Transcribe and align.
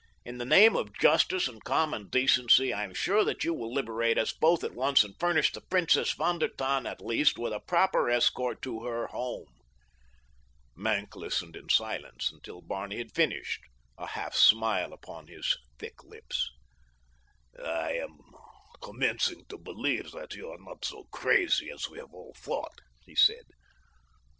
In 0.25 0.39
the 0.39 0.45
name 0.45 0.75
of 0.75 0.97
justice 0.97 1.47
and 1.47 1.63
common 1.63 2.07
decency 2.09 2.73
I 2.73 2.85
am 2.85 2.95
sure 2.95 3.23
that 3.23 3.43
you 3.43 3.53
will 3.53 3.71
liberate 3.71 4.17
us 4.17 4.33
both 4.33 4.63
at 4.63 4.73
once 4.73 5.03
and 5.03 5.13
furnish 5.19 5.51
the 5.51 5.61
Princess 5.61 6.11
von 6.13 6.39
der 6.39 6.47
Tann, 6.47 6.87
at 6.87 7.05
least, 7.05 7.37
with 7.37 7.53
a 7.53 7.59
proper 7.59 8.09
escort 8.09 8.63
to 8.63 8.83
her 8.83 9.05
home." 9.05 9.45
Maenck 10.75 11.15
listened 11.15 11.55
in 11.55 11.69
silence 11.69 12.31
until 12.31 12.61
Barney 12.63 12.97
had 12.97 13.13
finished, 13.13 13.61
a 13.95 14.07
half 14.07 14.33
smile 14.33 14.91
upon 14.91 15.27
his 15.27 15.55
thick 15.77 16.03
lips. 16.03 16.49
"I 17.63 17.91
am 17.91 18.17
commencing 18.81 19.45
to 19.49 19.57
believe 19.59 20.13
that 20.13 20.33
you 20.33 20.49
are 20.49 20.57
not 20.57 20.83
so 20.83 21.03
crazy 21.11 21.69
as 21.69 21.87
we 21.87 21.99
have 21.99 22.11
all 22.11 22.33
thought," 22.39 22.81
he 23.05 23.13
said. 23.13 23.45